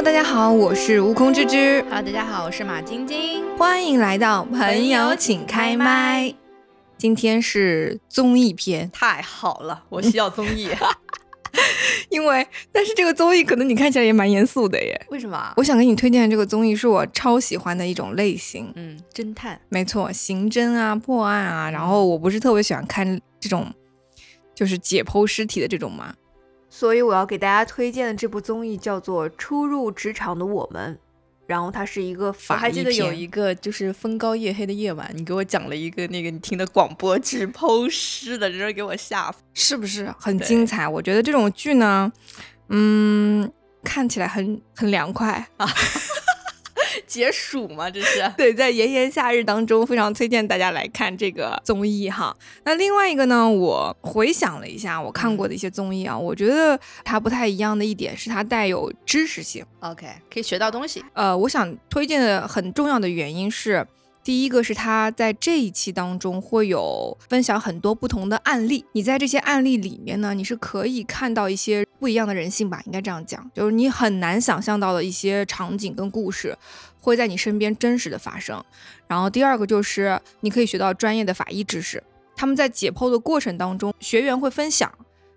[0.00, 1.82] Hello，大家好，我是悟空之之。
[1.82, 3.44] Hello，大家好，我是马晶晶。
[3.58, 6.34] 欢迎来到朋友请开麦。
[6.96, 10.70] 今天是综艺篇，太好了，我需要综艺。
[12.08, 14.98] 因为但是这个综艺可能你看起来也蛮严肃的耶。
[15.10, 15.52] 为什么？
[15.58, 19.60] 我想给你推荐的这个综艺是我超喜欢的一种类型，嗯，侦探。
[19.68, 21.70] 没错，刑侦啊、破案啊。
[21.70, 23.70] 然后我不是特别喜欢看这种，
[24.54, 26.14] 就是解剖尸体的这种嘛。
[26.72, 30.94] 所以我要给大家推荐的这部综艺叫做《初入职场的我们》，
[31.48, 39.38] 然后它是一个我法医还记得有一个就是风高夜黑的夜晚，你给我讲了一个那个你听的广播剧剖尸的，真是给我吓死。
[39.52, 40.86] 是不是很精彩？
[40.86, 42.10] 我觉得这种剧呢，
[42.68, 43.50] 嗯，
[43.82, 45.48] 看起来很很凉快。
[47.10, 47.90] 解暑吗？
[47.90, 48.22] 这是？
[48.38, 52.34] 对，在炎炎夏日当中，非常推荐大家来看这个综艺哈。
[52.64, 59.64] 那另外一个呢，我回想了一下我看过的一些综艺啊，我觉得它不太一样的一点是它带有知识性。
[59.80, 61.04] OK，可以学到东西。
[61.14, 63.84] 呃，我想推荐的很重要的原因是，
[64.22, 76.56] 第一个是他在这一期当中会有分享很多不同的案例，你在这些案例里面呢，你是可以看到一些不一样的人性吧，应该这样讲，就是你很难想象到的一些场景跟故事
[77.00, 78.62] 会在你身边真实的发生。
[79.06, 82.02] 然后第二个就是你可以学到专业的法医知识，
[82.36, 84.92] 他们在解剖的过程当中，学员会分享。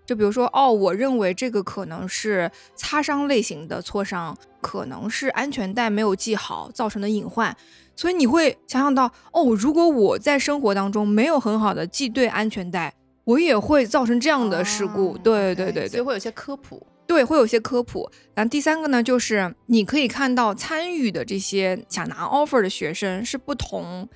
[0.06, 7.56] 就比如说，哦，我认为这个可能是擦伤类型的挫伤，可能是安全带没有系好造成的隐患，
[7.96, 15.12] 所以你会想象到，哦，如果我在生活当中没有很好的系对安全带，我也会造成这样的事故。
[15.12, 16.86] 哦对对对对所以会有些科普。
[17.06, 18.10] 对，会有些科普。
[18.34, 24.08] 然后第三个呢，就是你可以看到参与的这些想拿 offer 的学生是不同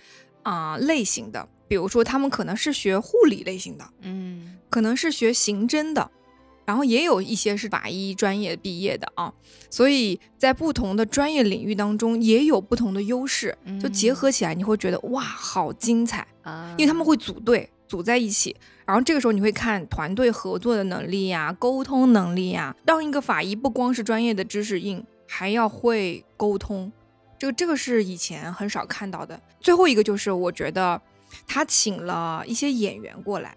[0.43, 6.11] 啊、类型的，比如说他们可能是学护理类型的，嗯，可能是学刑侦的，
[6.69, 9.33] 然后也有一些是法医专业毕业的啊，
[9.71, 14.15] 所以在不同的专业领域当中也有不同的优势，就结嗯。
[14.15, 18.55] 合起来你会觉得哇，好精彩，啊，因为他们会组队组在一起，
[18.85, 26.93] 然后这个时候你会看团队合作的能力呀、沟通能力呀，让一个法医不光是专业的知识硬，还要会沟通，
[27.39, 29.41] 这个这个是以前很少看到的。
[29.59, 31.01] 最后一个就是我觉得
[31.47, 33.57] 他请了一些演员过来，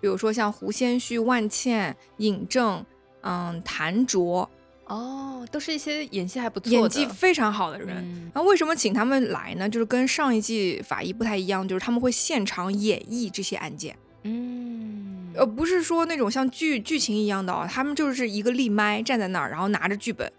[0.00, 2.84] 比如说像胡先煦、万茜、尹正，
[3.22, 4.48] 嗯，谭卓，
[4.86, 7.96] 哦，都是一些演技还不错，演技非常好的人。
[7.98, 9.68] 嗯那为什么请他们来呢？
[9.68, 20.32] 就是跟上一季法医不太一样，就是他们会现场演绎这些案件，嗯，呃，不是说那种像剧剧情一样的哦，他们就是一个立麦站在那儿，然后拿着剧本，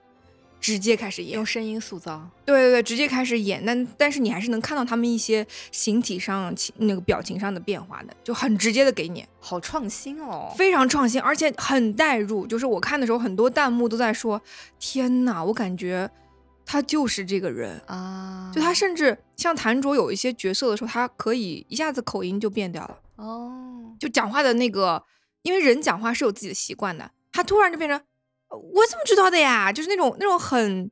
[0.62, 1.46] 直接开始演用。
[1.46, 2.30] 声音塑造。
[2.46, 3.62] 对对对，直接开始演。
[3.66, 10.54] 但但是你还是能看到他们一些形体上、情那个表情上的变化的，就很直接的给你，好创新哦！
[10.56, 12.48] 非常创新，而且很带入。
[12.48, 14.42] 就是我看的时候，很多弹幕都在说
[14.80, 16.10] ：“天哪，我感觉
[16.66, 25.04] 他就是这个人。”啊，就他甚至像谭卓有一些角色的时候，他可以一下子口音就变掉了，哦，就讲话的那个，
[25.42, 28.04] 因为人讲话是有自己的习惯的，他突然就变成呃
[28.52, 29.72] 我怎么知道的呀？
[29.72, 30.90] 就是那种那种很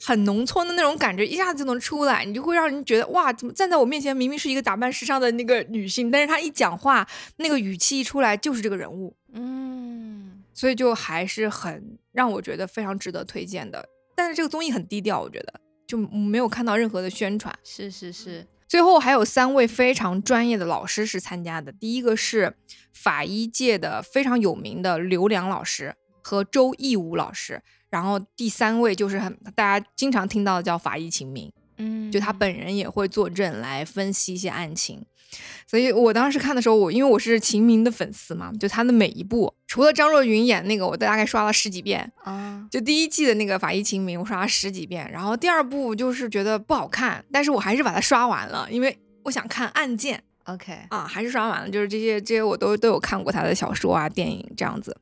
[0.00, 7.06] 很农村的那种感觉，一下子就能出来，你就会让人觉得哇，怎么站在我面前明明是一个打扮时尚的那个女性，但是她一讲话
[7.36, 13.88] 那个语气一出来就是这个人物，嗯，所以就还是很让我觉得非常值得推荐的。
[14.14, 17.54] 但是这个综艺很低调，我觉得就没有看到任何的宣传。
[17.62, 22.54] 是是是，最后还有三位非常专业的老师是参加的，第一个是
[22.92, 27.60] 法医界的非常有名的刘良老师和周义武老师，
[27.90, 35.04] 然后第三位就是很大家经常听到的叫法医秦明，嗯就他本人也会坐镇来分析一些案情。
[35.66, 51.70] 所以我当时看的时候，我因为我是秦明的粉丝嘛，就他的每一部，除了张若昀演那个，我大概刷了十几遍，啊，就第一季的那个《法医秦明》，我刷了十几遍，然后第二部就是觉得不好看，但是我还是把它刷完了，因为我想看案件 OK，啊，还是刷完了。
[51.70, 54.96] 就是这些这些我都都有看过他的小说啊、电影这样子，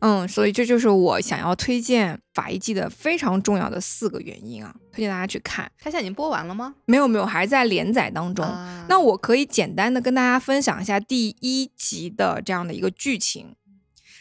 [0.00, 5.70] 嗯，所以这就是我想要推荐法医季的非常重要的四个原因啊，推荐大家去看。
[5.78, 6.74] 它现在已经播完了吗？
[6.84, 8.44] 没有没有，还在连载当中。
[8.44, 13.56] 啊那我可以简单的跟大家分享一下第一集的这样的一个剧情，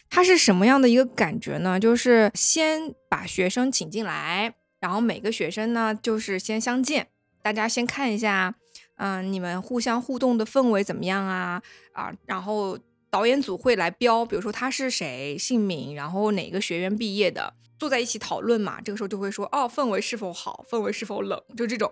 [0.09, 1.79] 它是什么样的一个感觉呢？
[1.79, 7.09] 就是先把学生请进来，然后每个学生呢就是先相见，
[7.43, 8.55] 大家先看一下，
[8.97, 11.61] 嗯、你们互相互动的氛围怎么样啊？
[11.93, 12.77] 啊，然后
[13.09, 18.81] 导演组会来标，比如说他是谁，姓名，然后哪个学院毕业的，坐在一起讨论嘛。
[18.81, 21.91] 这个时候就会说，哦，氛围是否好，氛围是否冷，就这种。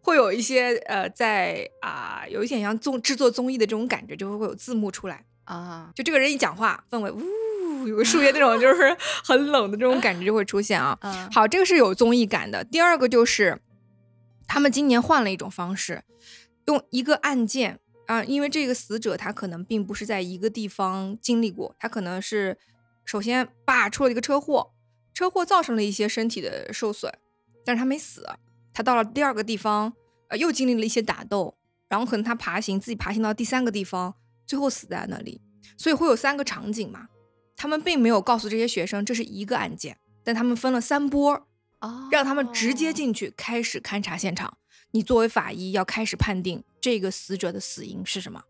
[0.00, 5.24] 会有一些呃，在啊、有一点像综制作综艺的这种感觉，就会会有字幕出来。
[5.42, 10.96] 啊，就这个人一讲话，氛围呜有个树叶那种就是 很冷的这种感觉就会出现啊。
[11.00, 12.62] 嗯，好，这个是有综艺感的。
[12.62, 13.60] 第二个就是，
[14.46, 16.04] 他们今年换了一种方式，
[16.66, 22.58] 用一个案件啊，因为这个死者他可能并不是在一个地方经历过，他可能是
[23.04, 24.72] 首先爸出了一个车祸，
[25.12, 27.12] 车祸造成了一些身体的受损，
[27.64, 28.26] 但是他没死，
[28.72, 29.92] 他到了第二个地方，
[30.28, 31.56] 呃，又经历了一些打斗，
[31.88, 34.14] 然后可能他爬行自己爬行到第三个地方，
[34.46, 35.40] 最后死在那里，
[35.76, 37.08] 所以会有三个场景嘛。
[37.56, 41.46] 他们并没有告诉这些学生这是一个案件，但他们分了三波，
[41.80, 44.58] 哦，让他们直接进去开始勘察现场。
[44.92, 48.42] 你作为法医要开始判定这个死者的死因是什么？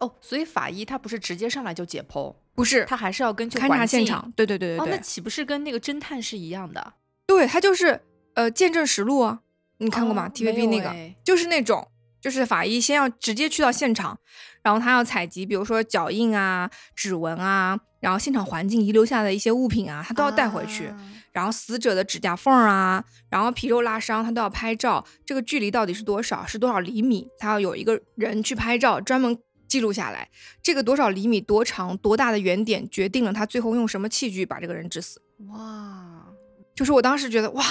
[0.00, 3.86] 哦，所以法医他不是直接上来就解剖，不是他还是要根据勘察。
[3.86, 4.32] 现场。
[4.34, 6.94] 对对对哦，对对，那岂不是跟那个侦探是一样的？
[7.26, 8.00] 对他就是
[8.34, 9.40] 呃见证实录啊，
[9.78, 10.92] 你看过吗、哦？TVB 那个、
[11.22, 11.86] 就是那种，
[12.20, 14.18] 就是法医先要直接去到现场，
[14.62, 20.86] 然后他要采集，比如说脚印啊、指纹啊，然后现场环境遗留下的一些物品啊，他都要带回去。
[20.86, 20.98] 啊
[21.32, 25.04] 然后死者的指甲缝儿啊，然后皮肉拉伤，他都要拍照。
[25.24, 26.46] 这个距离到底是多少？
[26.46, 27.26] 是多少厘米？
[27.38, 30.28] 他要有一个人去拍照，专门记录下来。
[30.62, 35.22] 这个多少厘米、多长、多大的圆点，决定了他最后用什么器具把这个人致死。
[35.48, 36.26] 哇，
[36.74, 37.64] 就是我当时觉得，哇，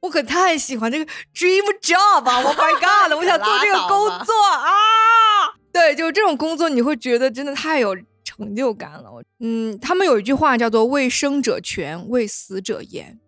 [0.00, 1.04] 我可太喜欢这个
[1.34, 5.54] dream job 啊！Oh my god， 我想做这个工作啊！
[5.72, 7.96] 对，就是这种工作，你会觉得真的太有
[8.40, 9.12] 成就感了。
[9.12, 13.18] 我嗯，他们有一句话叫做“为生者全，为死者言”，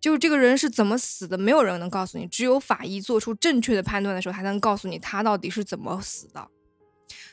[0.00, 6.48] 就是这个人是怎么死的，没有人能告诉你，只有法医做出正确的判断的时候，才能告诉你他到底是怎么死的。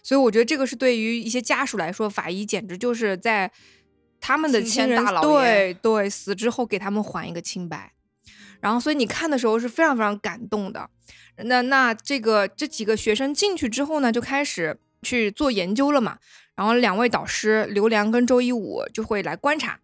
[0.01, 3.51] 所以我觉得这个是对于一些家属来说，法医简直就是在
[4.19, 7.93] 他们的青亲人对对死之后给他们还一个清白。
[8.59, 10.89] 然后，所以你看的时候是非常非常感动的。
[11.43, 16.17] 那那这个这几个学生进去之后呢，就开始去做研究了嘛。
[16.57, 19.79] 然后两位导师刘良跟周一武就会来观察，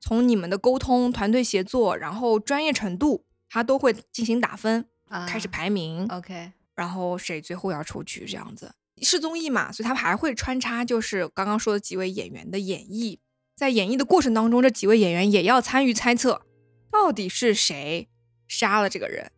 [0.00, 4.84] 从你们的沟通、团队协作，然后专业程度，他都会进行打分，
[5.28, 6.06] 开始啊排名。
[6.10, 8.72] OK，然后谁最后要出局这样子。
[9.00, 13.18] 是综艺嘛，所以他们还会穿插，就是刚刚说的几位演员的演绎，
[13.54, 16.42] 在演绎的过程当中，这几位演员也要参与猜测，
[16.90, 18.08] 到底是谁
[18.48, 19.30] 杀了这个人。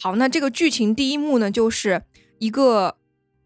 [0.00, 2.04] 好，那这个剧情第一幕呢，就是
[2.38, 2.96] 一个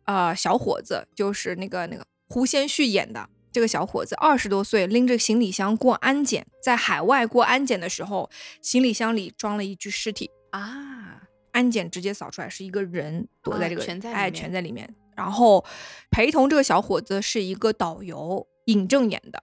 [0.05, 8.31] 呃小伙子，就是那个那个胡先煦演的这个小伙子，二十多岁，拎着行李箱过安检，在海外过安检的时候，
[8.63, 10.31] 行李箱里装了一具尸体。
[10.51, 14.95] 啊，安检直接扫出来是一个人躲在啊这个，哎，全在里面全在里面。
[15.17, 15.65] 然后
[16.13, 19.43] 陪同这个小伙子是一个导游尹正演的。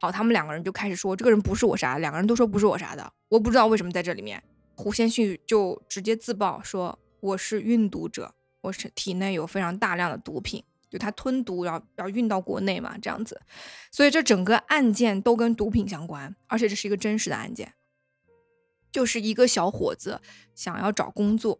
[0.00, 4.40] 好，他们两个人就开始说这个人不是我杀的，两个人都说不是我杀的，我不知道为什么在这里面。
[4.76, 10.62] 胡先煦就直接自曝说我是运毒者，我是体内有非常大量的毒品，
[10.92, 13.40] 就他吞毒要要运到国内嘛，这样子。
[13.90, 17.72] 所以这整个案件都跟毒品相关，而且这是一个真实的案件。
[18.92, 20.20] 就是一个小伙子
[20.54, 21.58] 想要找工作，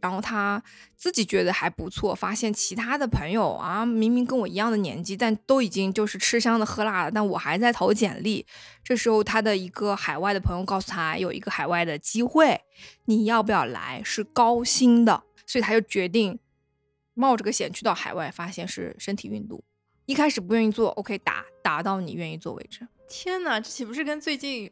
[0.00, 0.60] 然后他
[0.96, 8.44] 自己觉得还不错，发现其他的朋友啊，明明跟我一样的年纪，但都已经就是吃香的喝辣的，但我还在投简历。
[8.82, 12.60] 这时候他的一个海外的朋友告诉他有一个海外的机会，
[13.04, 14.02] 你要不要来？
[14.04, 16.36] 是高薪的，所以他就决定
[17.16, 19.64] 冒着个险去到海外，发现是身体运毒。
[20.04, 22.86] 一开始不愿意做，OK，打打到你愿意做为止。
[23.08, 24.70] 天哪，这岂不是跟最近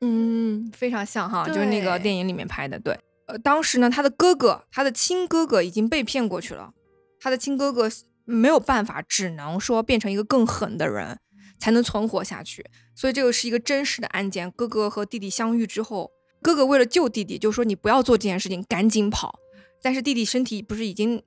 [0.00, 2.78] 嗯，非常像哈，就是那个电影里面拍的。
[2.78, 6.74] 对，呃，当时呢，他的哥哥，他的亲哥哥已经被骗过去了，
[7.18, 7.90] 他的亲哥哥
[8.24, 11.18] 没有办法，只能说变成一个更狠的人，
[11.58, 12.64] 才能存活下去。
[12.94, 14.50] 所以这个是一个真实的案件。
[14.50, 16.10] 哥哥和弟弟相遇之后，
[16.42, 19.40] 哥哥为了救弟弟，就说你不要做这件事情，赶紧跑。
[19.82, 21.22] 但是弟弟身体不是已经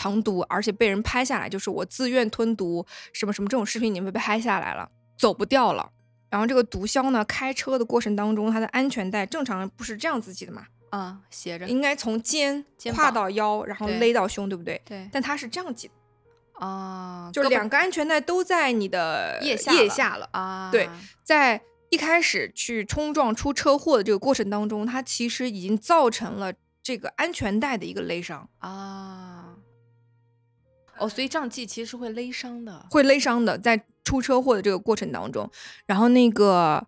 [0.00, 5.90] 藏毒，而且被人拍下来，就是我自愿吞毒，什么什么这种视频已经被拍下来了，走不掉了。
[6.30, 11.68] 然后这个毒枭呢，开车的过程当中，他的安全带正常不是这样子系的嘛，啊斜着？
[11.68, 12.64] 应该从肩
[12.94, 14.80] 跨到腰，然后勒到胸，对不对？
[14.86, 20.26] 对但他是这样系的，啊，就是两个安全带都在你的腋下腋下了。
[20.32, 20.88] 啊，对
[21.22, 26.52] 在一开始去冲撞出车祸的这个过程当中，他其实已经造成了
[26.82, 29.39] 这个安全带的一个勒伤，啊，
[31.00, 32.86] 哦，所以胀气其实是会勒伤的。
[32.90, 35.50] 会勒伤的，在出车祸的这个过程当中，
[35.86, 36.86] 然后那个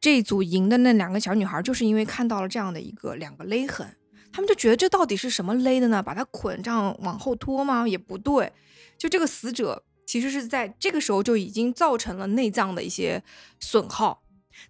[0.00, 3.96] 这组赢的那两个小女孩，就是因为看到了这样的一个两个勒痕，
[4.32, 6.02] 他们就觉得这到底是什么勒的呢？
[6.02, 7.88] 把它捆这样往后拖吗？
[7.88, 8.52] 也不对，
[8.96, 13.22] 就这个死者其实是在这个时候就已经造成了内脏的一些
[13.58, 14.22] 损耗。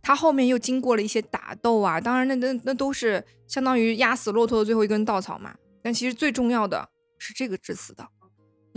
[0.02, 5.54] 他后面又经过了一些打斗啊，当然那那那都是相当于压死骆驼的最后一根稻草嘛。
[5.82, 8.06] 但其实最重要的是这个致死的，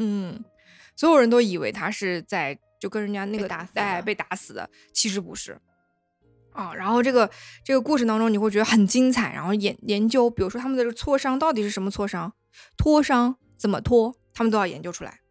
[0.03, 0.43] 嗯，
[0.95, 5.59] 所有人都以为他是在就跟人家那个被打死哎被打死的，其实不是。
[6.53, 7.29] 啊，然后这个
[7.63, 12.33] 这个故事当中，你会觉得很精彩，然后研研究，比如说他们的这个挫伤到底是什么挫伤，
[12.75, 15.21] 脱伤怎么脱，他们都要研究出来，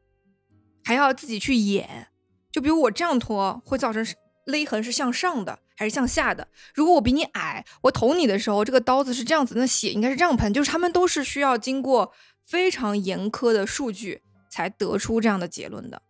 [0.85, 2.07] 还要自己去演。
[2.51, 4.07] 就比如我这样脱会造成
[4.47, 6.49] 勒痕是向上的还是向下的？
[6.75, 10.53] 如果我比你矮，我捅你的时候，这个刀子是这样子，那血应该是这样喷。
[10.53, 12.13] 就是他们都是需要经过
[12.43, 16.03] 非常严苛的数据才得出这样的结论的。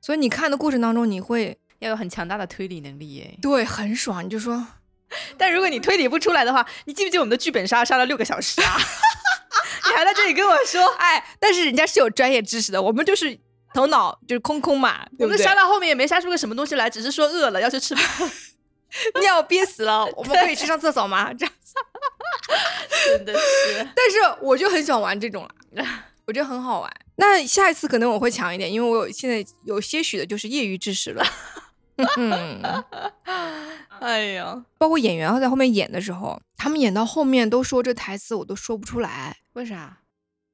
[0.00, 3.38] 所以你看的过程当中，你会要有很强大的推理能力耶。
[3.40, 4.66] 对很爽，你就说
[5.38, 8.76] 但如果你推理不出来的话，你记不记得我们的剧本杀杀了六个小时啊？
[9.88, 13.38] 你还在这里跟我说， 哎，但是人家是有专业知识的，我们就是
[13.72, 15.24] 头脑就是空空嘛，对不对？
[15.26, 18.30] 我们杀到后面也没杀出个什么东西来，只是说饿了要去吃饭。
[19.20, 21.32] 尿憋死了，我们可以去上厕所吗？
[21.34, 21.54] 这样，
[23.04, 25.84] 真的是，但是我就很喜欢玩这种了，
[26.26, 26.90] 我觉得很好玩。
[27.20, 31.24] 那下一次可能我会强一点，因为我有现在有些许的就是业余知识了。
[32.16, 32.62] 嗯，
[33.98, 39.98] 哎呀，包括演员在后面演的时候，他们演到后面都说这台词我都说不出来，为啥？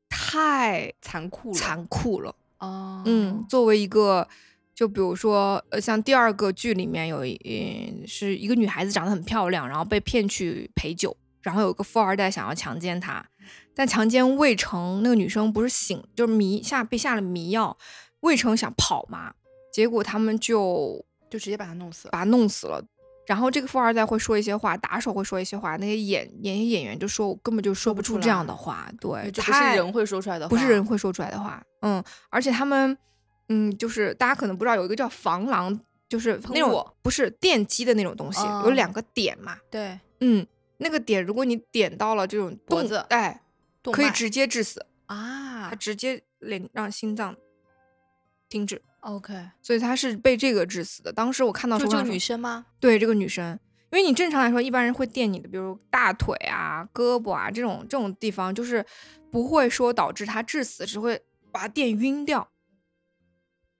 [0.08, 2.34] 太残酷了，残酷了。
[2.60, 4.26] 哦，嗯，作为一个，
[4.74, 7.34] 就比如说，呃，像第二个剧里面有一、
[8.00, 13.22] 呃是一个女孩子长得很漂亮，然后被骗去陪酒，然后有一个富二代想要强奸她，
[13.74, 17.76] 但强奸未成，那个女生不是醒，就是迷下被下了迷药，
[18.20, 19.34] 未成想跑嘛，
[19.72, 22.12] 结果他们就就直接把他弄死了。
[22.12, 22.82] 把他弄死了。
[23.26, 31.62] 然后这个富二代会说一些话，打手会说一些话，那些演演些演员就说我根本就说不出这样的话，对，这不是人会说出来的话，不是人会说出来的话。
[31.80, 32.96] 嗯，而且他们，
[33.48, 39.56] 嗯，就是大家可能不知道，有一个叫防狼，就是那种不是电击的那种东西，哦有两个点嘛。
[39.70, 43.40] 对，嗯，那个点如果你点到了这种动脖子哎，
[43.84, 47.36] 动可以直接致死，啊他直接连让心脏
[48.48, 48.82] 停止。
[49.00, 51.12] ，OK，所以他是被这个致死的。
[51.12, 52.66] 当时我看到就这个女生吗？
[52.80, 53.58] 对这个女生，
[53.92, 58.84] 因为你正常来说，一般人会电你的，比如大腿啊、胳膊啊这种这种地方，就是
[59.30, 61.22] 不会说导致她致死，只会
[61.52, 62.48] 把她电晕掉。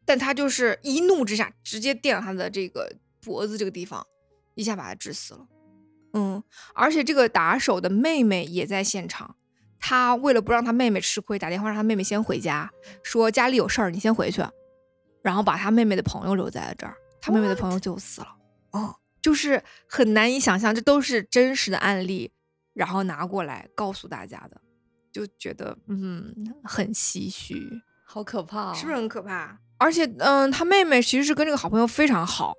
[0.06, 4.06] 但他就是一怒之下直接电了她的这个脖子这个地方，
[4.54, 5.46] 一下把她致死了。
[6.12, 6.44] 嗯，
[6.74, 9.36] 而且这个打手的妹妹也在现场，
[9.86, 12.72] 他为了不让他妹妹吃亏，打电话让他妹妹先回家，
[13.02, 14.42] 说家里有事儿，你先回去，
[15.20, 18.28] 然后把他妹妹的朋友留在了这儿，他妹妹的朋友就死了。
[18.70, 22.32] 哦，就是很难以想象，这都是真实的案例，
[22.72, 24.58] 然后拿过来告诉大家的，
[25.12, 29.58] 就觉得嗯很唏嘘，好可怕、哦，是不是很可怕？
[29.76, 32.54] 而且嗯，他妹妹其实是跟这个好朋友非常好，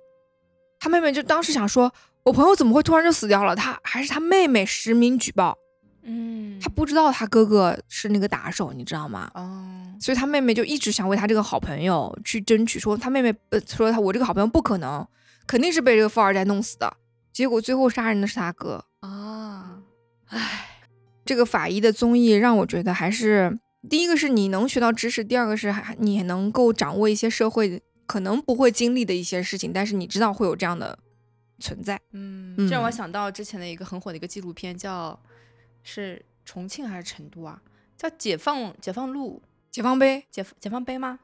[0.78, 1.92] 他妹妹就当时想说，
[2.22, 3.56] 我朋友怎么会突然就死掉了？
[3.56, 5.58] 他还是他妹妹实名举报，
[6.08, 9.30] 嗯，他不知道他哥哥是那个打手，你知道吗？
[9.34, 9.66] 哦，
[10.00, 15.06] 所以他妹妹就一直想为他这个好朋友去争取，说他妹妹呃说他我这个好朋友不可能，
[15.46, 16.96] 肯定是被这个富二代弄死的。
[17.32, 18.84] 结果最后杀人的是他哥。
[19.00, 19.82] 啊，
[20.28, 20.80] 唉，
[21.24, 23.58] 这个法医的综艺让我觉得还是
[23.90, 30.98] 第一个是你能学到知识，第二个是还你能够掌握一些社会可能不会经历的一些事情，但是你知道会有这样的
[31.58, 32.00] 存在。
[32.12, 35.18] 嗯，嗯这让我想到之前的一个很火的一个纪录片，叫
[35.86, 37.62] 是重庆还是成都啊？
[37.96, 39.40] 叫《解放解放路
[39.70, 41.18] 解放碑，解解放碑吗？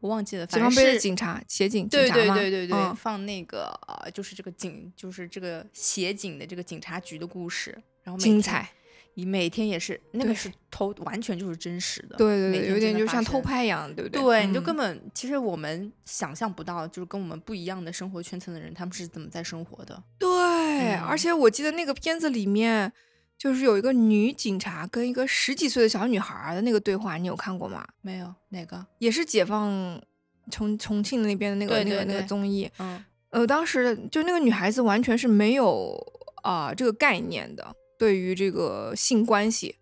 [0.00, 8.68] 我忘记了，解放碑是警察协警警对对对对对，嗯放那个呃，就是这个警，就是这个协警的这个警察局的故事，然后，精彩。
[9.14, 14.22] 你每天也是那个是偷，完全就是真实的，对对对，有点就像偷拍一样，对不对？
[14.22, 20.00] 对，你就嗯根本其实我们想象不到，就是跟我们不一样的生活圈层的人，他们是怎么在生活的。
[20.20, 22.92] 对，嗯而且我记得那个片子里面，
[23.38, 27.86] 就是有一个女警察跟一个十几岁的小女孩儿的那个对话，你有看过吗？
[28.02, 28.84] 没有哪个？
[28.98, 30.02] 也是解放
[30.50, 32.68] 重重庆那边的那个对那个那个综艺。
[32.78, 35.96] 嗯呃，当时就那个女孩子完全是没有
[36.42, 39.76] 啊、这个概念的，对于这个性关系，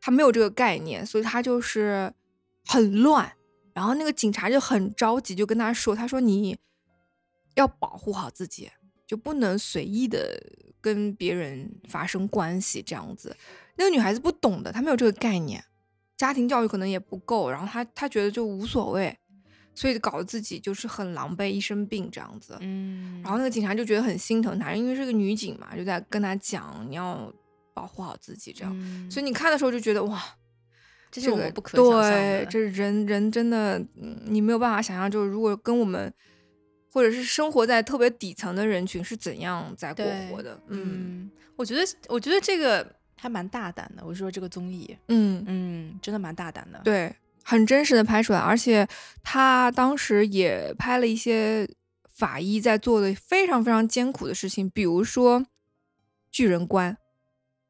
[0.00, 2.12] 她没有这个概念，所以她就是
[2.64, 3.30] 很乱。
[3.74, 6.56] 然后那个警察就很着急，就跟她说：“他说你
[7.54, 8.70] 要保护好自己，
[9.06, 10.42] 就不能随意的
[10.86, 13.36] 跟别人发生关系这样子。”
[13.76, 15.62] 那个女孩子不懂的，她没有这个概念，
[16.16, 19.18] 家庭教育可能也不够，然后她她觉得就无所谓，
[19.74, 22.56] 所以搞得自己就是很狼狈，一身病这样子。
[22.60, 27.30] 嗯，然后那个警察就觉得很心疼她，因为是个女警嘛，就在跟她讲你要
[27.74, 28.72] 保护好自己这样。
[28.78, 30.22] 嗯所以你看的时候就觉得哇，
[31.10, 32.46] 这这个是我们不可对，的。
[32.46, 36.10] 这人人真的，嗯你没有办法想象，就是如果跟我们
[36.92, 40.58] 或者是生活在特别底层的人群是怎样在过活的。
[40.68, 42.86] 嗯嗯，我觉得我觉得这个
[43.18, 44.02] 还蛮大胆的。
[44.04, 46.80] 我说这个综艺，嗯，嗯，真的蛮大胆的。
[46.84, 47.14] 对，
[47.44, 48.86] 很真实的拍出来，而且
[49.22, 51.68] 他当时也拍了一些
[52.08, 55.46] 法医在做的非常非常艰苦的事情，比如说
[56.30, 56.96] 巨人观。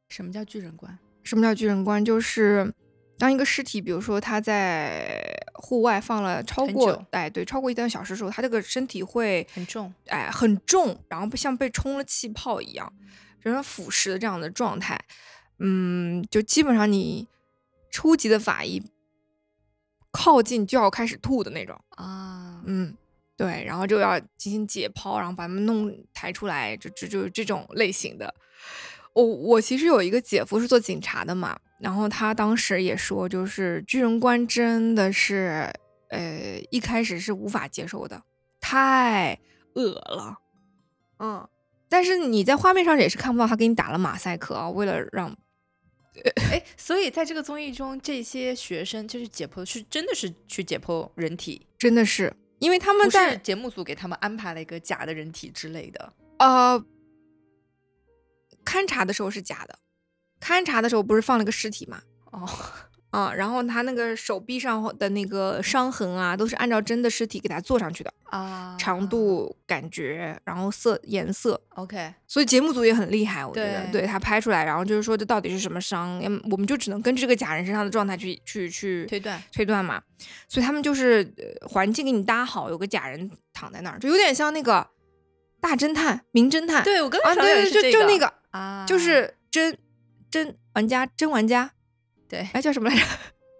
[0.09, 0.97] 什么叫巨人观？
[1.25, 2.05] 什么叫巨人观？
[2.05, 2.73] 就是
[3.19, 12.93] 当一个尸体，比如说他在户外放了超过久哎对超过一段小时的时候，他这个身体会很重，哎很重，然后像被充了气泡一样，
[13.41, 15.01] 仍然腐蚀的这样的状态。
[15.59, 17.27] 嗯，就基本上你
[17.91, 18.83] 初级的法医
[20.11, 21.81] 靠近就要开始吐的那种。
[21.91, 22.95] 啊，嗯，
[23.37, 28.35] 对，然后就要进行解剖，然后把它们弄抬出来，就就就是这种类型的。
[29.15, 35.73] 我我其实有一个姐夫是做警察的嘛，然后他当时也说，就是巨人观真的是，
[36.09, 38.23] 呃，一开始是无法接受的，
[38.61, 39.39] 太
[39.75, 40.39] 恶了，
[41.19, 41.49] 嗯。
[41.89, 45.31] 但是你在画面上也是看不到他给你打了马赛克啊，为了让
[46.51, 56.13] 哎，所以在这个综艺中，这些学生就是解剖，是真的是去解剖人体，真的是，因为他们不在是节目组给他们安排了一个假的人体之类的。
[56.39, 56.85] 呃，
[58.65, 59.79] 勘察的时候是假的，
[60.41, 62.01] 勘察的时候不是放了个尸体嘛？
[62.33, 62.49] 哦，
[63.11, 79.43] 啊，然后他那个手臂上的那个伤痕啊，都是按照真的尸体给他做上去的，啊，长度、感觉，然后色、颜色，OK，所以节目组也很厉害，我觉得，对对他拍出来，然后就是说这到底是什么伤，嗯我们就只能根据这个假人身上的状态去去去推断。
[79.51, 80.03] 推断嘛，
[80.49, 84.87] 所以他们就是呃环境给你搭好，有个假人躺在那儿，就有点像那个
[85.59, 89.77] 大侦探、名侦探，对我刚啊，才想的对对，就就那个，啊，就是真
[90.45, 91.71] 真玩家，真玩家，
[92.29, 93.03] 对哎，叫什么来着？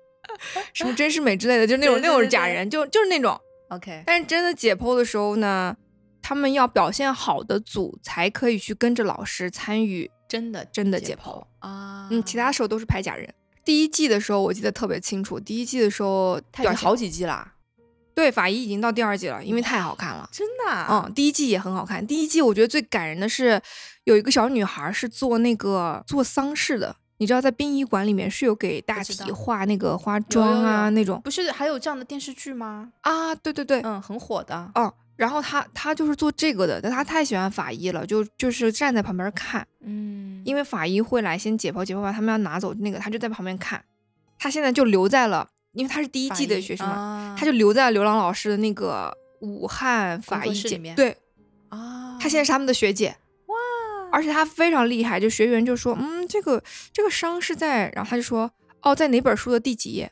[0.75, 3.41] 什么真是美之类的，就那种那种假人，就就是那种。
[3.69, 5.75] OK，但是真的解剖的时候呢，
[6.21, 10.11] 他们要表现好的组才可以去跟着老师参与。
[10.29, 13.33] 真的真的解解剖啊，嗯，其他时候都是拍假人。
[13.65, 17.55] 第一季的时候我记得特别清楚，第一季的时候他有好几季啦，
[18.17, 20.27] 对法医已经到第二季了，因为太好看了。
[20.33, 22.05] 真的啊，嗯，第一季也很好看。
[22.07, 23.61] 第一季我觉得最感人的是
[24.05, 32.91] 有一个小女孩是做那个做丧事的，你知道在殡仪馆里面是有给大体知道画那个花妆啊那种不是还有这样的电视剧吗？
[33.03, 34.71] 啊，对对对，嗯，很火的。
[34.75, 43.85] 哦，然后她她就是做这个的，但她太喜欢法医了，就就是站在旁边看，嗯，因为法医会来先解剖，解剖完他们要拿走那个，她就在旁边看。
[44.39, 51.17] 她现在就留在了，因为他是第一季的学生嘛，啊他就留在了刘朗老师的那个武汉法医界面对，
[51.69, 53.15] 啊，他现在是他们的学姐。
[53.47, 53.55] 哇，
[54.11, 56.63] 而且他非常厉害，就学员就说，嗯，这个
[56.93, 60.11] 这个伤是在，然后他就说，哦，在哪本书的第几页？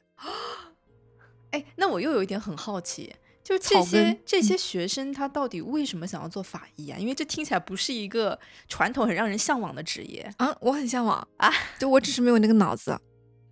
[1.50, 6.98] 哎，那我又有一点很好奇，就这些这些学生他到底为什么想要做法医啊？
[6.98, 10.30] 因为这听起来不是一个传统很让人向往的职业。
[10.36, 12.98] 啊，我很向往啊，就我只是没有那个脑子，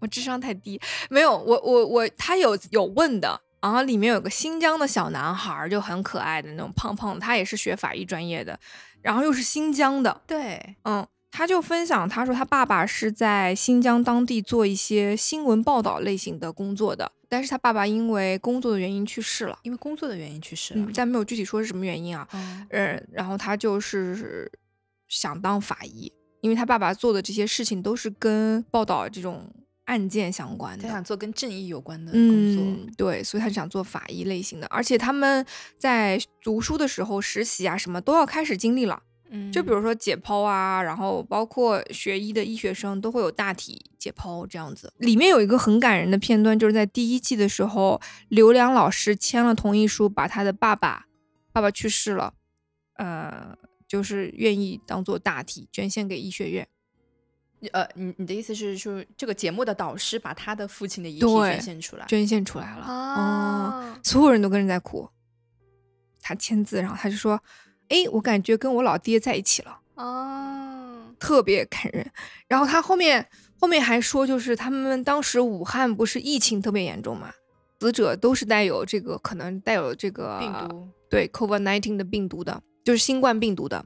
[0.02, 0.78] 我智商太低。
[1.08, 8.58] 没有，我我我，他有有问的，然后里面有个新疆的小男孩儿，就很可爱的那种胖胖的，他也是学法医专业的，
[9.00, 20.92] 然后又是新疆的，对，嗯，他就分享，他说他爸爸是在新疆当地做一些新闻报道类型的工作的，但是他爸爸因为工作的原因去世了，因为工作的原因去世了嗯，。
[20.94, 22.26] 但没有具体说是什么原因啊。
[22.32, 24.50] 嗯嗯，然后他就是
[25.08, 29.48] 想当法医，因为他爸爸做的这些事情都是跟报道这种
[29.84, 30.84] 案件相关的。
[30.84, 32.62] 他想做跟正义有关的工作。
[32.62, 35.44] 嗯，对，所以他就想做法医类型的，而且他们
[35.78, 39.02] 在读书的时候实习啊，什么都要开始经历了。
[39.34, 44.92] 嗯，就比如说解剖啊，然后包括学医的医学生都会有大体解剖这样子。
[44.98, 51.06] 里面有一个很感人的片段，就是在第一季的时候，刘良老师签了同意书，把他的爸爸，
[51.50, 52.34] 爸爸去世了，
[52.96, 53.56] 呃，
[53.88, 56.68] 就是愿意当做大体捐献给医学院。
[57.68, 64.00] 呃，你你的意思是说，这个节目的导师把他的父亲的遗体捐献出来捐献出来了，啊？
[64.02, 65.08] 所有人都跟着在哭。
[66.20, 67.40] 他签字，然后他就说
[67.88, 72.10] ：“哎，我感觉跟我老爹在一起了。”哦，特别感人。
[72.46, 77.32] 然后他后面后面还说，就是他们当时武汉不是疫情特别严重嘛，
[77.80, 83.84] 死者都是带有这个可能带有这个病毒对 COVID nineteen 的病毒的，就是新冠病毒的。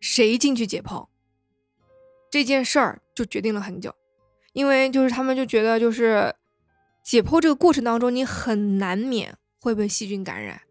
[0.00, 1.06] 谁进去解剖
[2.30, 3.94] 这件事儿就决定了很久，
[4.52, 6.34] 因为就是他们就觉得就是
[7.04, 10.62] 解剖这个过程当中，你很难免会被细菌感染，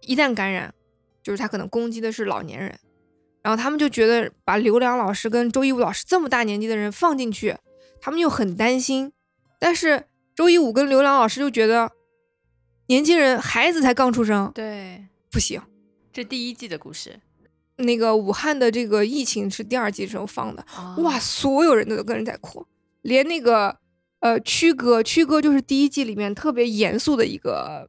[0.00, 0.72] 一旦感染，
[1.22, 2.78] 就是他可能攻击的是老年人。
[3.42, 7.56] 然后他们就觉得把刘良老师跟周一武老师这么大年纪的人放进去，
[8.00, 9.12] 他们又很担心。
[9.58, 10.04] 但是
[10.34, 11.90] 周一武跟刘良老师就觉得，
[12.86, 15.60] 年轻人孩子才刚出生，对，不行。
[16.12, 17.18] 这第一季的故事。
[17.76, 22.66] 那个武汉的这个疫情是第二季时候放的，啊哇，所有人都跟人在哭，
[23.02, 23.78] 连那个
[24.20, 27.88] 呃，曲哥，曲哥就是第一季里面特别严肃的一个，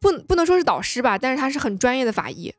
[0.00, 2.54] 不不能说是导师吧，但是他是很专业的法医，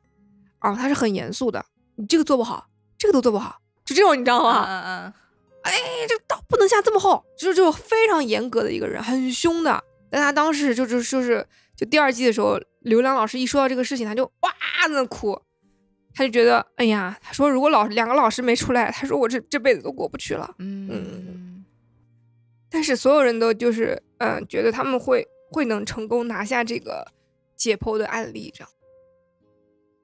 [0.59, 2.67] 啊，他是很严肃的，你这个做不好，
[2.97, 4.65] 这个都做不好，就这种你知道吗？
[4.67, 5.13] 嗯嗯，
[5.61, 5.73] 哎，
[6.07, 9.83] 这个刀不能下这么厚，就是这种非常严格的一个人，很凶的。
[10.11, 11.45] 但他当时就就就是
[11.77, 14.51] 就第二季的时候，刘亮老师一说到这个事情，他就哇
[14.83, 15.39] 在那哭，
[16.19, 20.53] 他就觉得哎呀，他说如果老两个老师没出来，他说我这这辈子都过不去了。
[20.57, 21.65] 嗯嗯
[22.69, 27.09] 但是所有人都就是嗯，觉得他们会会能成功拿下这个
[27.55, 28.69] 解剖的案例，这样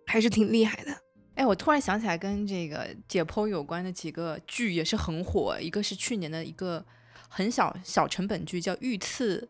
[0.05, 0.97] 还是挺厉害的。
[1.35, 6.85] 哎，我突然想起来，跟这个解剖有关的几个剧也是很火，一个是去年的一个
[7.27, 9.49] 很小小成本剧，叫《御赐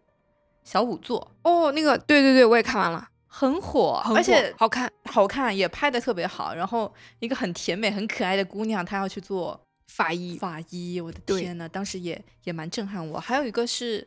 [0.63, 4.91] 小仵作哦，那个对对对，我也看完了，》，很火，很而且好看。
[5.15, 6.53] 好看，也拍的特别好。
[6.53, 13.17] 然后一个很甜美、很可爱的姑娘，她要去做法医法医，我的天呐，当时也也蛮震撼我。
[13.17, 14.05] 还有一个是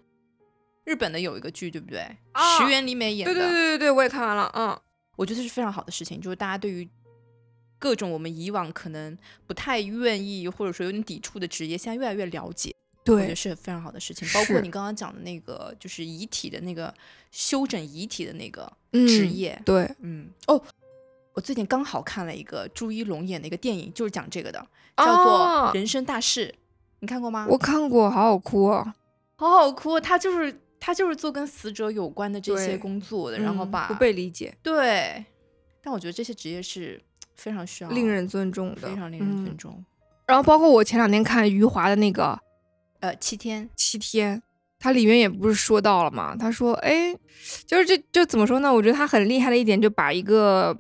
[0.85, 2.01] 日本的有一个剧，对不对？
[2.33, 4.79] 啊石原里美演的，对对对对对，我也看完了，嗯。
[5.17, 6.87] 我觉得是非常好的事情，就是大家对于
[7.79, 9.17] 各种我们以往可能
[9.47, 12.73] 不太愿意或者说有点抵触的职业，现在越来越了解，
[13.07, 14.29] 我觉得，是非常好的事情。
[14.35, 16.95] 包括你刚刚讲的那个，就是遗体的那个
[17.33, 20.63] 修整遗体的那个嗯职业，对，嗯，哦。
[21.39, 24.59] 我最近刚好看了一个朱一龙演的一个电影，就是讲这个的，
[24.97, 26.49] 叫做哦《人生大事》，
[26.99, 27.47] 你看过吗？
[27.49, 28.93] 我看过，好好哭啊！
[29.37, 35.25] 好好哭，他就是他就是做跟死者有关的这些工作的，然后把嗯不被理解，对，
[35.81, 37.01] 但我觉得这些职业是
[37.37, 39.85] 非常需要令人尊重的，非常令人尊嗯重。
[40.27, 42.37] 然后包括我前两天看余华的那个
[42.99, 44.37] 呃，七天，《七天》，
[44.81, 46.35] 它里面也不是说到了嘛？
[46.35, 47.15] 他说，哎，
[47.65, 48.75] 就是这就怎么说呢？
[48.75, 50.77] 我觉得他很厉害的一点，就把一个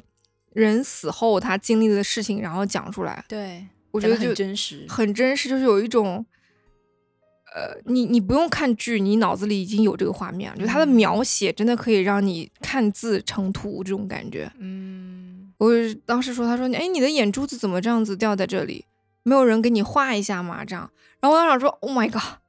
[0.61, 3.25] 人死后他经历的事情，然后讲出来。
[3.29, 6.27] 对，我觉得就很真实，很真实，就是有一种，
[7.55, 14.51] 呃，你你不用看剧，你脑子里已经有这个画面了，就他的嗯描写真的可以让你看字成图这种感觉。
[14.59, 15.71] 嗯，我
[16.05, 18.85] 当时说，他说，哎，你的眼珠子怎么这样子掉在这里？
[19.23, 20.64] 没有人给你画一下吗？
[20.64, 20.90] 这样，
[21.21, 22.40] 然后我当时想说，Oh my god，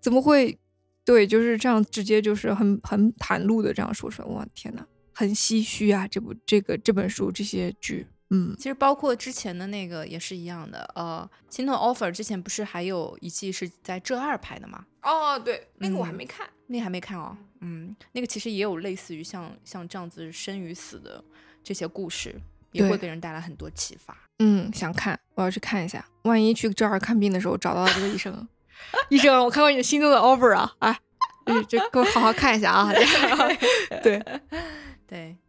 [0.00, 0.58] 怎么会？
[1.02, 4.28] 对，就是这样，直接就是很很袒露的这样说出来。
[4.28, 4.86] 哇，天呐，
[5.20, 6.08] 很唏嘘啊！
[6.08, 10.90] 这部这个这本书这些剧，嗯，其实包括之前的那个也是一样的。
[10.94, 14.82] 呃，《心动 offer》之前不是还有一季是在浙二拍的吗？
[15.02, 16.48] 哦，对，那个我还嗯没看。
[16.68, 17.36] 那个还没看哦。
[17.60, 21.22] 嗯，那个其实也有类似于像像这样子生与死的
[21.62, 22.34] 这些故事，
[22.72, 24.16] 也会给人带来很多启发。
[24.38, 26.02] 嗯，想看，我要去看一下。
[26.22, 28.48] 万一去浙二看病的时候找到了这个医生，
[29.10, 30.98] 医生，我看过你的心动的 offer 啊，哎，
[31.44, 32.90] 这这给我好好看一下啊。
[34.02, 34.40] 对，对，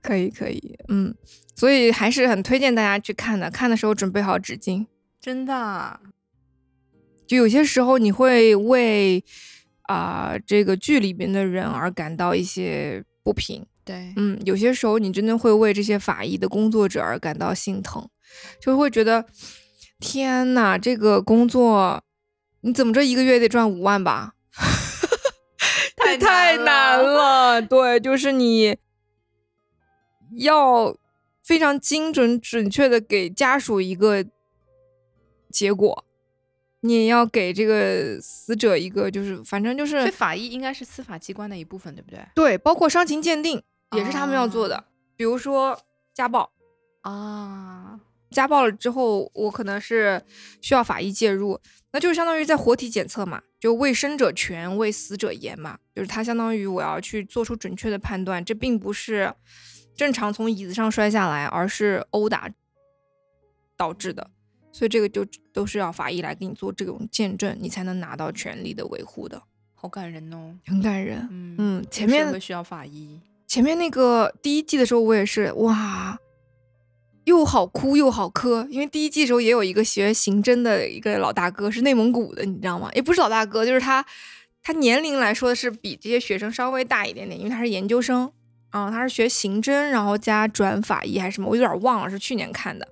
[0.01, 1.13] 可以可以，嗯，
[1.55, 3.49] 所以还是很推荐大家去看的。
[3.51, 4.85] 看的时候准备好纸巾，
[5.21, 5.99] 真的，
[7.27, 9.23] 就有些时候你会为
[9.83, 18.07] 啊、这个剧里边的人而感到一些不平，对，嗯，有些时候你真的会为这些法医的工作者而感到心疼，
[18.59, 19.25] 就会觉得
[19.99, 22.01] 天呐，这个工作
[22.61, 24.33] 你怎么着一个月得赚五万吧？
[25.97, 27.61] 太这太太难了。
[27.61, 28.77] 对，就是你
[30.37, 30.95] 要
[31.43, 34.25] 非常精准、准确的给家属一个
[35.49, 36.05] 结果，
[36.81, 42.19] 你也要给这个死者一个，就是反正就是所以法医应该是司法机关的一部分，对不对？
[42.33, 43.61] 对，包括伤情鉴定
[43.95, 44.85] 也是他们要做的。
[45.15, 45.79] 比如说
[46.13, 46.51] 家暴，
[47.01, 47.99] 啊，
[48.31, 50.23] 家暴了之后，我可能是
[50.61, 51.59] 需要法医介入，
[51.91, 59.31] 那就是相当于在活体检测嘛，就为生者全，为死者严嘛，就是他相当于我要去做出准确的判断，这并不是
[60.01, 62.49] 正常从椅子上摔下来，而是殴打
[63.77, 64.31] 导致的，
[64.71, 69.43] 所以这个就都是要法医来给你做这种见证，你才能拿到权利的维护的，
[69.75, 70.55] 好感人哦。
[70.65, 71.27] 很感人。
[71.29, 76.17] 嗯嗯，前面会需要法医，前面那个第一季的时候，我也是哇，
[77.25, 82.89] 又好哭又好磕，因为第一季的时候也有一个学刑侦的一个老大哥，是内蒙古的，你知道吗？
[82.95, 84.03] 也不是老大哥，就是他，
[84.63, 88.33] 他年龄来说的是比这些学生稍微大一点点，因为他是研究生
[88.71, 92.87] 啊、他是学刑侦，然后加转法医还是什么，我有点忘了，是去年看的，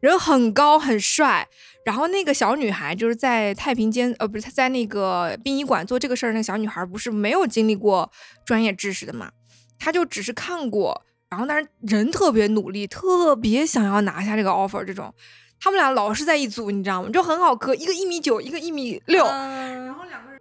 [0.00, 1.48] 人很高很帅。
[1.82, 8.10] 然后那个小女孩就是在太平间，呃，不是她在那个殡仪馆做这个事儿，那个小女孩不是没有经历过
[8.44, 9.30] 专业知识的嘛，
[9.78, 15.12] 她就只是看过，然后但是人特别努力，特别想要拿下这个 offer，这种，
[15.58, 17.08] 他们俩老是在一组，你知道吗？
[17.08, 20.40] 就很好磕，一个一米九，一个一米六，嗯然后两个人，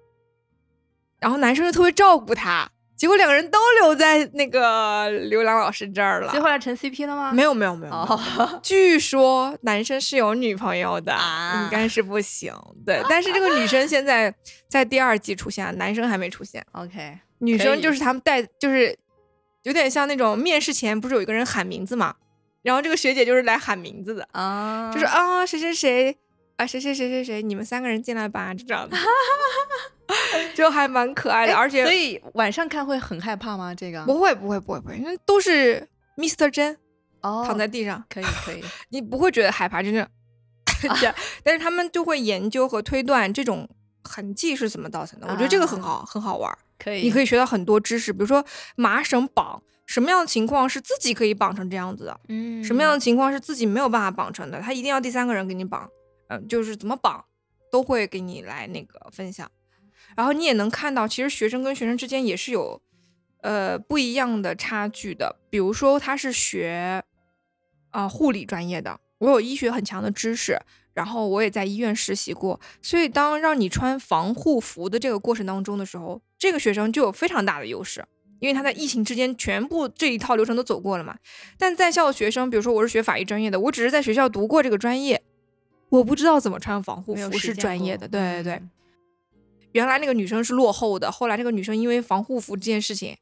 [1.20, 6.44] 然后男生就特别照顾她，结果两个人都留在那个刘郎老师这儿了所以。
[6.44, 7.32] 后来成 CP 了吗？
[7.32, 8.20] 没有没有没有，哦，
[8.62, 12.54] 据说男生是有女朋友的，啊应该是不行。
[12.86, 14.36] 对， 但是这个女生现在
[14.68, 16.62] 在第二季出现，男生还没出现。
[16.74, 18.94] OK，女生就是他们带，就是
[19.64, 22.16] 有点像那种面试前不是有一个人喊名字嘛，
[22.64, 26.18] 然后这个学姐就是来喊名字的，啊，就是啊谁谁谁
[26.58, 28.98] 啊谁谁谁谁谁，你们三个人进来吧，就这样子，
[30.56, 33.74] 就还蛮可爱的，哎而且所以晚上看会很害怕吗？
[33.74, 35.88] 这个不会不会不会不会，因为都是
[36.18, 36.50] Mr.
[36.50, 36.78] 真
[37.22, 40.08] 哦，躺在地上，可以可以， 你不会觉得害怕，就是
[40.82, 41.14] 这样，
[41.44, 43.68] 但是他们就会研究和推断这种
[44.04, 46.58] 痕迹是怎么造成的，我觉得这个很好很好玩儿。
[46.78, 48.44] 可以，你可以，以学到很多知识，比如说
[48.78, 55.90] 麻绳绑，什么样的情况是自己可以绑成这样子的，嗯，什么样的情况是自己没有办法绑成的，他一定要第三个人给你绑，
[56.30, 57.26] 嗯、就是怎么绑
[57.70, 59.52] 都会给你来那个分享，
[60.16, 62.82] 然后你也能看到，其实学生跟学生之间也是有
[63.42, 67.04] 呃不一样的差距的，比如说他是学
[67.92, 70.60] 啊、护理专业的，我有医学很强的知识。
[70.96, 78.04] 然后我也在医院实习过，所以当让你穿防护服的这个过程当中的时候，这个学生就有非常大的优势，
[78.40, 81.16] 因为他在疫情之间全部这一套流程都走过了嘛。
[81.58, 85.22] 但在校的学生，比如说我是学法医专业的，我只是在学校读过这个专业，
[85.88, 88.06] 我不知道怎么穿防护服是专业的。
[88.06, 88.70] 对对对，嗯
[89.74, 93.16] 原来那个女生是落后的，后来那个女生因为防护服这件事情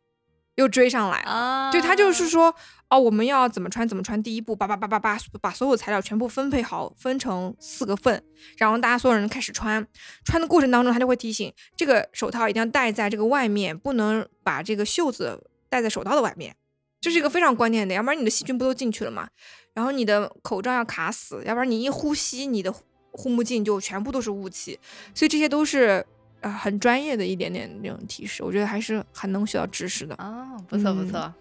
[0.55, 1.29] 又追上来了。
[1.29, 2.53] 啊，就他就是说，
[2.89, 8.23] 哦，我们要怎么穿怎么穿，第一步叭叭叭叭叭，把所有材料全部分配好，分成四个份，
[8.57, 9.85] 然后大家所有人开始穿。
[10.23, 16.55] 穿的过程当中，他就会提醒，这个手套一定要戴在这个外面，不能把这个袖子戴在手套的外面，
[16.99, 19.29] 这是一个非常关键的，要不然你的细菌不都进去了吗？
[19.73, 22.81] 然后你的口罩要卡死，要不然你一呼吸，你的护
[23.11, 24.79] 护目镜就全部都是雾气，
[25.13, 26.05] 所以这些都是
[26.41, 30.15] 呃很专业的一点点那种提示，我觉得还是很能学到知识的。
[30.15, 31.33] 啊，不错不嗯错，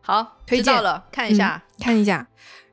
[0.00, 2.26] 好，推荐了，看一下，看一下，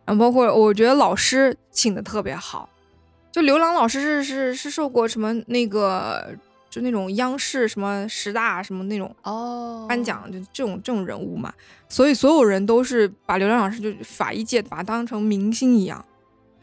[0.05, 2.69] 然后包括我觉得老师请的特别好，
[3.31, 6.35] 就刘郎老师是是是受过什么那个
[6.69, 11.53] 就那种央视什么十大什么那种哦，颁奖就这种这种人物嘛，
[11.89, 16.05] 所以所有人都是把刘郎老师就法医界把他当成明星一样，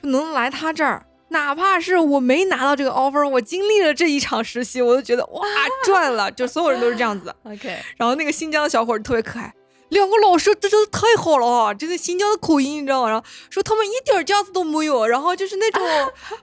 [0.03, 1.05] 就能来他这儿。
[1.33, 5.42] 哪怕是我没拿到这个 offer，我经历了这一场实习，我都觉得哇
[5.85, 7.37] 赚了，就所有人都是这样子的。
[7.45, 9.53] OK，然后那个新疆的小伙儿特别可爱，
[9.88, 11.75] 两个老师这真的太好了啊！
[11.75, 13.09] 真的新疆的口音你知道吗？
[13.11, 15.83] 然后说他们一点架子都没有，然后就是那种，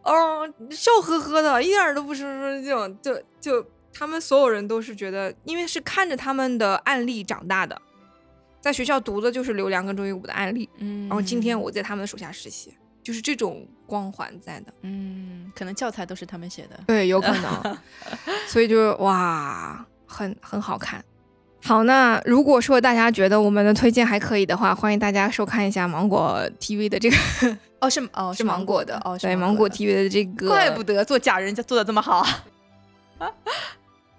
[0.04, 7.80] 嗯、 笑呵呵的，一点都不是说这种，就就他们所有人都是觉得，因为是看着他们的案例长大的，
[8.62, 14.68] 在学校读的就是刘良跟周一武的案例，嗯，然后今天我在他们的手下实习，就是这种光环在的。
[14.84, 17.78] 嗯，可能教材都是他们写的，对，有可能，
[18.48, 21.04] 所以就哇，很很好看。
[21.62, 27.18] 好，那如果说大家觉得我们的推荐还可以的话，欢迎大家收看一下芒果 TV 的这个
[27.82, 32.26] 哦是哦 是芒果的哦，对，芒果 TV 的这个怪不得做假人家做的这么好，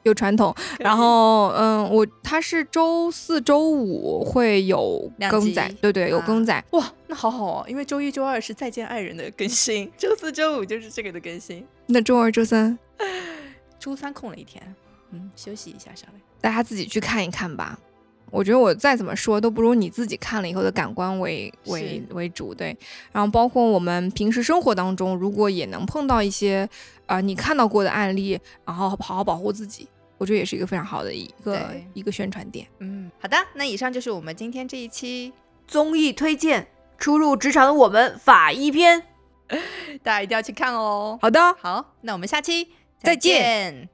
[0.03, 0.55] 有传统。
[0.79, 6.65] 然后嗯，我它是周四周五会有更载，对对，有啊更载。
[6.71, 12.79] 哇，那好好哦，因为周一周二是再见爱人的更新，周四周五就是这个的更新，那周二、周三
[13.79, 14.63] 周三空了一天，
[15.11, 16.21] 嗯，休息一下稍微。
[16.41, 17.79] 大家自己去看一看吧。
[18.31, 22.77] 我觉得我再怎么说都不如你自己看了以后的感官为为为主，对。
[23.13, 26.69] 然后包括我们平时生活当中，如果也能碰到一些
[27.07, 32.67] 啊、呃你看到过的案例，然后好好保护自己，我觉得也是一个非常好的一个一个宣传点。
[32.79, 35.33] 嗯，好的，那以上就是我们今天这一期，
[35.67, 39.03] 综艺推荐：初入职场的我们法医篇。
[40.05, 41.19] 大家一定要去看哦。
[41.21, 42.69] 好的，好，那我们下期
[43.03, 43.89] 再见见